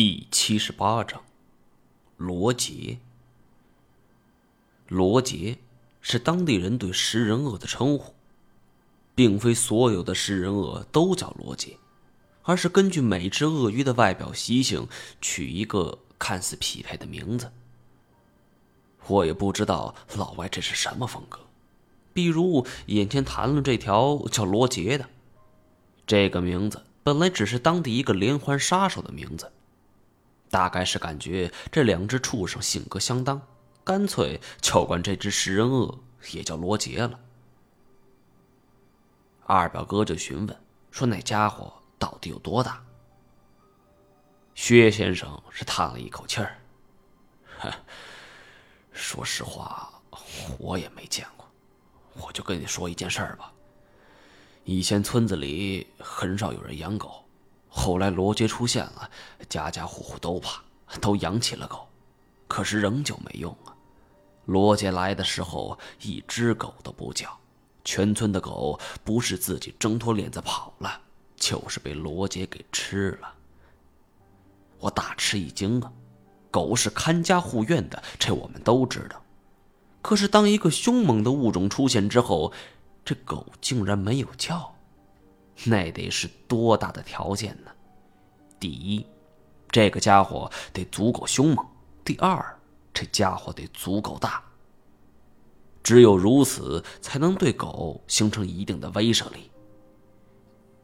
[0.00, 1.24] 第七十八章，
[2.16, 2.98] 罗杰。
[4.86, 5.58] 罗杰
[6.00, 8.14] 是当地人对食人鳄的称呼，
[9.16, 11.78] 并非所有的食人鳄都叫罗杰，
[12.44, 14.86] 而是根据每只鳄鱼的外表习性
[15.20, 17.50] 取一个看似匹配的名字。
[19.08, 21.40] 我也不知道老外这是什么风格，
[22.12, 25.08] 比如眼前谈论这条叫罗杰的，
[26.06, 29.50] 这个名字本来只是当地一个连环杀手的名字。
[30.50, 33.40] 大概是感觉这两只畜生性格相当，
[33.84, 35.98] 干脆就管这只食人鳄
[36.32, 37.20] 也叫罗杰了。
[39.44, 40.56] 二表哥就询问
[40.90, 42.82] 说：“那家伙到底有多大？”
[44.54, 46.58] 薛先生是叹了一口气儿
[48.92, 49.92] ：“说实话，
[50.58, 51.46] 我也没见过。
[52.14, 53.52] 我就跟你说一件事儿吧。
[54.64, 57.24] 以前村子里很少有人养狗。”
[57.78, 59.08] 后来罗杰出现了，
[59.48, 60.60] 家家户户都怕，
[61.00, 61.86] 都养起了狗，
[62.48, 63.72] 可是仍旧没用啊。
[64.46, 67.38] 罗杰来的时候，一只狗都不叫，
[67.84, 71.00] 全村的狗不是自己挣脱链子跑了，
[71.36, 73.32] 就是被罗杰给吃了。
[74.80, 75.92] 我大吃一惊啊！
[76.50, 79.22] 狗是看家护院的，这我们都知道。
[80.02, 82.52] 可是当一个凶猛的物种出现之后，
[83.04, 84.74] 这狗竟然没有叫。
[85.64, 87.70] 那得是多大的条件呢？
[88.60, 89.06] 第一，
[89.70, 91.64] 这个家伙得足够凶猛；
[92.04, 92.58] 第二，
[92.92, 94.42] 这家伙得足够大。
[95.82, 99.50] 只有如此，才能对狗形成一定的威慑力。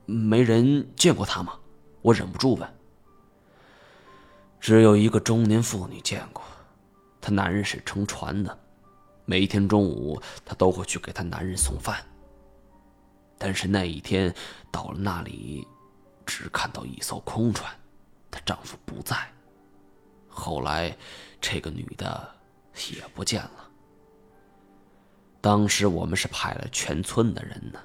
[0.06, 1.58] 没人见过他吗？
[2.02, 2.74] 我忍不住问。
[4.60, 6.42] 只有一个中年妇女见过，
[7.20, 8.58] 她男人是乘船的，
[9.24, 12.04] 每天中午她都会去给她男人送饭。
[13.38, 14.34] 但是那一天
[14.70, 15.66] 到了那里，
[16.24, 17.72] 只看到一艘空船，
[18.30, 19.16] 她丈夫不在。
[20.28, 20.96] 后来，
[21.40, 22.34] 这个女的
[22.92, 23.70] 也不见了。
[25.40, 27.78] 当时我们是派了全村的人呢，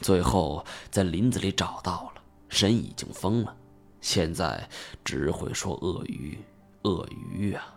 [0.00, 3.56] 最后在林子里找到了，人已经疯了，
[4.00, 4.68] 现在
[5.02, 6.38] 只会说鳄鱼，
[6.82, 7.74] 鳄鱼啊！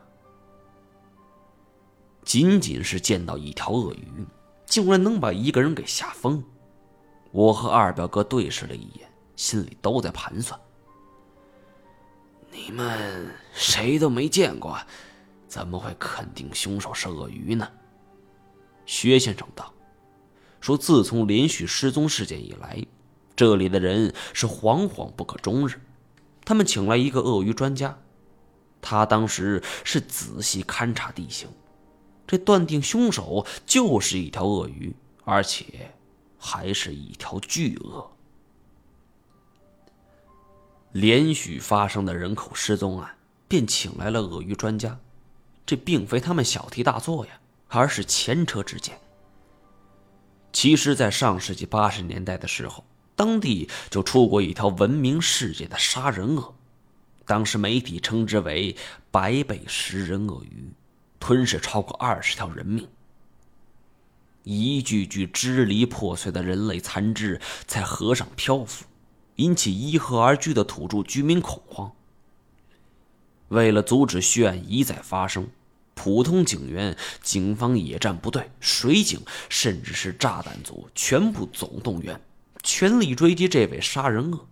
[2.24, 4.26] 仅仅是见到一条鳄鱼，
[4.66, 6.44] 竟然能把一个人给吓疯。
[7.32, 10.60] 我和二表哥对视了一眼，心里都在盘算：
[12.52, 14.78] 你们谁都没见过，
[15.48, 17.70] 怎么会肯定凶手是鳄鱼呢？
[18.86, 19.74] 薛先生道
[20.62, 22.84] ：“说自从连续失踪事件以来，
[23.36, 25.82] 这里的人是惶惶不可终日。
[26.46, 28.00] 他们请来一个鳄鱼专家，
[28.82, 31.50] 他当时是仔细勘察地形，
[32.26, 34.96] 这断定凶手就是一条鳄鱼，
[35.26, 35.92] 而且……”
[36.38, 38.12] 还是一条巨鳄。
[40.94, 43.16] 连续发生的人口失踪案，
[43.48, 45.00] 便请来了鳄鱼专家。
[45.66, 49.00] 这并非他们小题大做呀，而是前车之鉴。
[50.54, 56.56] 其实，在上世纪八十年代的时候，当地就出过一条闻名世界的杀人鳄，
[57.26, 58.76] 当时媒体称之为
[59.12, 60.72] “白背食人鳄鱼”，
[61.20, 62.88] 吞噬超过二十条人命。
[64.48, 68.86] 一具具支离破碎的人类残肢在河上漂浮，
[69.36, 71.92] 引起依河而居的土著居民恐慌。
[73.50, 75.50] 为了阻止血案一再发生，
[75.96, 79.20] 普通警员、警方野战部队、水警，
[79.50, 82.22] 甚至是炸弹组，全部总动员，
[82.64, 84.48] 全力追击这位杀人鳄。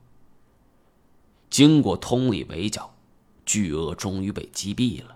[1.49, 2.93] 经过通力围剿，
[3.45, 5.15] 巨鳄终于被击毙了。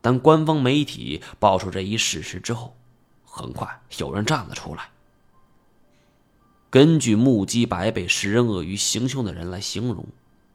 [0.00, 2.76] 当官方媒体爆出这一事实之后，
[3.34, 4.90] 很快有人站了出来。
[6.70, 10.06] 根据目击白背食人鳄鱼行凶的人来形容，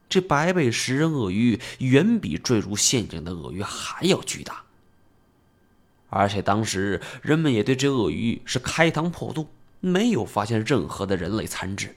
[0.08, 4.64] 这白背食人鳄鱼远比坠入陷阱的鳄鱼还要巨大。
[6.10, 9.50] 而且当时人们也对这鳄鱼是开膛破肚，
[9.82, 11.96] 没有发现任何的人类残肢，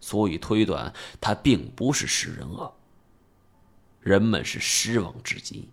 [0.00, 2.70] 所以推断它并不是食人鳄。
[4.00, 5.68] 人们是失望至极，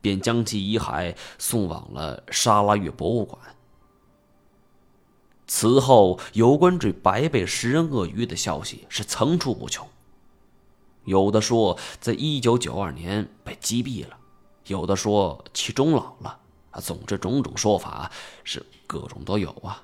[0.00, 3.40] 便将其遗骸送往了沙拉越博物馆。
[5.52, 9.84] 此后，有关这白背食人鳄鱼的消息是层出不穷。
[11.06, 14.16] 有的说，在一九九二年被击毙了；
[14.68, 16.38] 有的说其终老了。
[16.70, 18.12] 啊，总之种种说法
[18.44, 19.82] 是各种都有啊。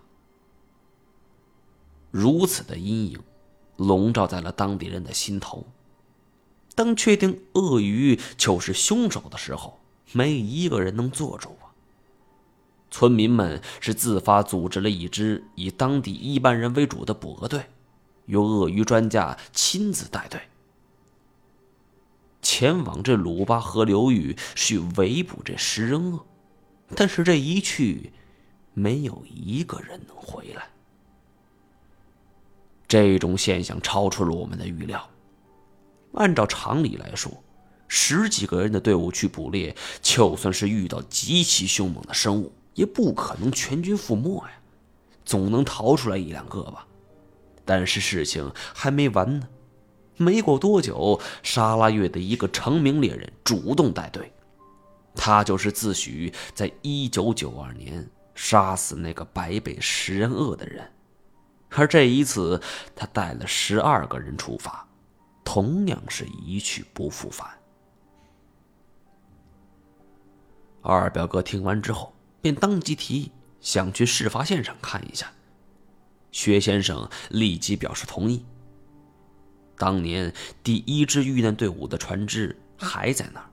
[2.13, 3.19] 如此的阴影
[3.75, 5.67] 笼罩在了当地人的心头。
[6.77, 9.81] 当确定鳄鱼就是凶手的时候，
[10.13, 11.57] 没一个人能做主。
[12.97, 17.67] 村民们是自发组织了一支以当地一般人为主的捕鳄队，
[18.25, 20.41] 由鳄鱼专家亲自带队。
[22.41, 26.25] 前往这鲁巴河流域，去围捕这食人鳄。
[26.95, 28.15] 但是这一去，
[28.73, 30.71] 没有一个人能回来。
[32.89, 35.07] 这种现象超出了我们的预料。
[36.15, 37.31] 按照常理来说，
[37.89, 44.53] 十几个人的队伍去捕猎，就算是遇到极其凶猛的生物，也不可能全军覆没呀，
[45.25, 46.87] 总能逃出来一两个吧。
[47.65, 49.49] 但是事情还没完呢。
[50.19, 54.33] 没过多久，沙拉月的一个成名猎人主动带队，
[55.15, 60.91] 他就是自诩在一九九二年杀死那个白背食人鳄的人，
[61.69, 62.59] 而这一次
[62.95, 64.89] 他带了十二个人出发，
[65.45, 67.47] 同样是一去不复返。
[70.81, 72.11] 二表哥听完之后，
[72.47, 75.33] 便当即提议想去事发现场看一下。
[76.31, 78.45] 薛先生立即表示同意。
[79.77, 80.33] 当年
[80.63, 83.51] 第一支遇难队伍的船只还在那儿，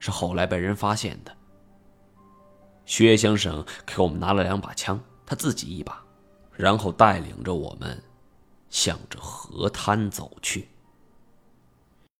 [0.00, 1.32] 是后来被人发现的。
[2.84, 6.02] 薛先生给我们拿了两把枪，他自己一把，
[6.56, 8.02] 然后带领着我们
[8.70, 10.68] 向着河滩走去。